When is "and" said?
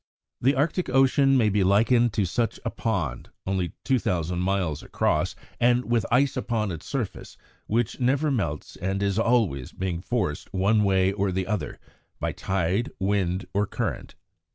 5.59-5.85, 8.77-9.03